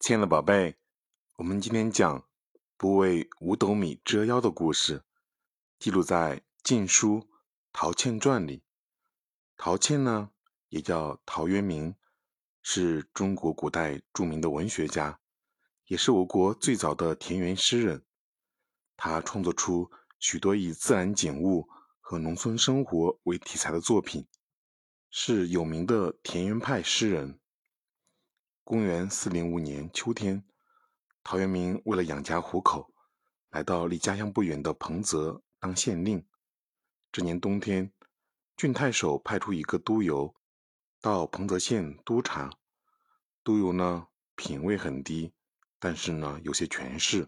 [0.00, 0.76] 亲爱的宝贝，
[1.38, 2.24] 我们今天讲
[2.78, 5.02] “不为五斗米折腰”的故事，
[5.80, 7.16] 记录在《晋书·
[7.72, 8.62] 陶谦传》里。
[9.56, 10.30] 陶谦呢，
[10.68, 11.96] 也叫陶渊明，
[12.62, 15.18] 是中国古代著名的文学家，
[15.86, 18.04] 也是我国最早的田园诗人。
[18.96, 19.90] 他创作出
[20.20, 21.68] 许多以自然景物
[21.98, 24.24] 和农村生活为题材的作品，
[25.10, 27.40] 是有名的田园派诗人。
[28.68, 30.44] 公元四零五年秋天，
[31.24, 32.92] 陶渊明为了养家糊口，
[33.48, 36.22] 来到离家乡不远的彭泽当县令。
[37.10, 37.90] 这年冬天，
[38.58, 40.34] 郡太守派出一个督邮
[41.00, 42.50] 到彭泽县督察。
[43.42, 45.32] 督邮呢，品位很低，
[45.78, 47.26] 但是呢，有些权势，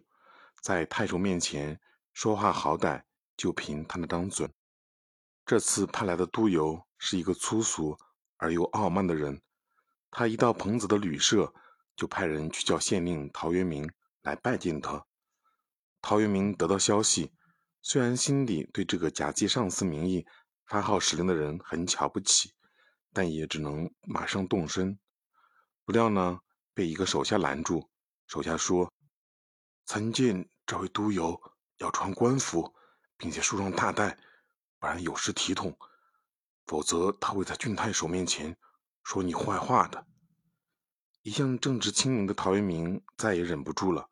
[0.61, 1.81] 在太守面前
[2.13, 3.03] 说话好歹
[3.39, 4.47] 就凭他那张嘴。
[5.47, 7.97] 这次派来的督邮是一个粗俗
[8.37, 9.41] 而又傲慢的人。
[10.11, 11.55] 他一到彭子的旅社，
[11.95, 13.89] 就派人去叫县令陶渊明
[14.23, 15.07] 来拜见他。
[16.03, 17.33] 陶渊明得到消息，
[17.81, 20.27] 虽然心里对这个假借上司名义
[20.67, 22.53] 发号施令的人很瞧不起，
[23.13, 24.99] 但也只能马上动身。
[25.85, 26.41] 不料呢，
[26.75, 27.89] 被一个手下拦住。
[28.27, 28.93] 手下说
[29.87, 31.41] ：“参见这位督邮，
[31.79, 32.75] 要穿官服，
[33.17, 34.17] 并且束上大带，
[34.79, 35.73] 不然有失体统；
[36.67, 38.57] 否则他会在郡太守面前。”
[39.03, 40.07] 说你坏话的，
[41.23, 44.09] 一向正直清明的陶渊明再也忍不住了，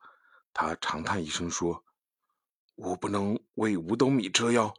[0.53, 1.85] 他长叹一声说
[2.75, 4.75] ：“我不能为五斗米折腰，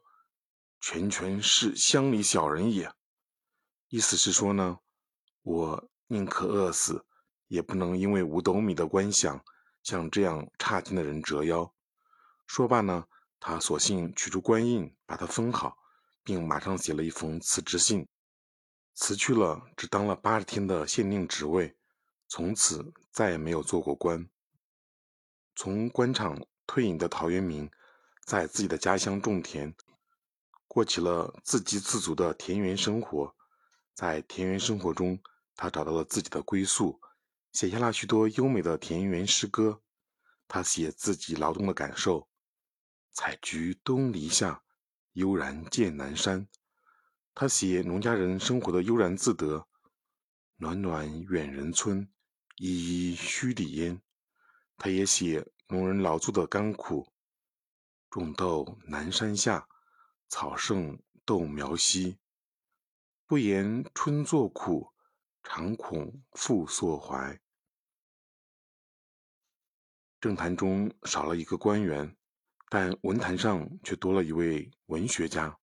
[0.80, 2.92] 全全是乡里小人也。”
[3.90, 4.80] 意思是说呢，
[5.42, 7.06] 我宁可饿死，
[7.48, 9.42] 也不能因为五斗米的官饷
[9.82, 11.74] 向这样差劲的人折腰。
[12.46, 13.06] 说罢呢，
[13.40, 15.78] 他索性取出官印，把它封好，
[16.24, 18.08] 并马上写了一封辞职信。
[19.00, 21.74] 辞去了只当了八十天的县令职位，
[22.28, 24.30] 从此再也没有做过官。
[25.56, 27.72] 从官场退隐的陶渊明，
[28.26, 29.74] 在自己的家乡种田，
[30.68, 33.34] 过起了自给自足的田园生活。
[33.94, 35.18] 在田园生活中，
[35.56, 37.00] 他找到了自己的归宿，
[37.54, 39.82] 写下了许多优美的田园诗歌。
[40.46, 42.28] 他写自己劳动的感受
[43.12, 44.62] ：“采菊东篱下，
[45.14, 46.50] 悠然见南山。”
[47.42, 49.66] 他写农家人生活的悠然自得，
[50.58, 52.06] 暖暖远人村，
[52.58, 54.02] 依依墟里烟。
[54.76, 57.08] 他也写农人劳作的甘苦，
[58.10, 59.70] 种豆南山下，
[60.28, 62.18] 草盛豆苗稀。
[63.26, 64.92] 不言春作苦，
[65.42, 67.40] 常恐复作怀。
[70.20, 72.18] 政坛中少了一个官员，
[72.68, 75.58] 但文坛上却多了一位文学家。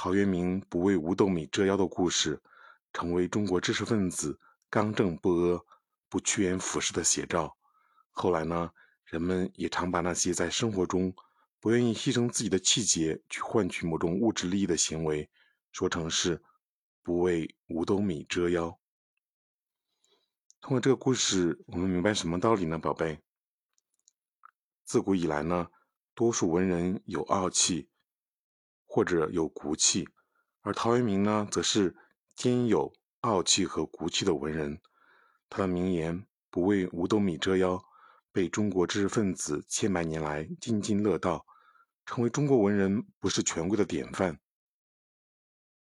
[0.00, 2.40] 陶渊明不为五斗米折腰的故事，
[2.92, 4.38] 成为中国知识分子
[4.70, 5.66] 刚正不阿、
[6.08, 7.56] 不趋炎附势的写照。
[8.12, 8.70] 后来呢，
[9.06, 11.12] 人们也常把那些在生活中
[11.58, 15.28] 不愿意牺牲自己的气节去换取某种物质利益的行为，
[15.72, 16.40] 说成是
[17.02, 18.78] 不为五斗米折腰。
[20.60, 23.18] 通过这个故事，我们明白什么道理呢，宝贝？
[24.84, 25.66] 自古以来呢，
[26.14, 27.88] 多数文人有傲气。
[28.88, 30.08] 或者有骨气，
[30.62, 31.94] 而陶渊明呢，则是
[32.34, 34.80] 兼有傲气和骨气的文人。
[35.48, 37.80] 他的名言“不为五斗米折腰”，
[38.32, 41.44] 被中国知识分子千百年来津津乐道，
[42.06, 44.40] 成为中国文人不是权贵的典范。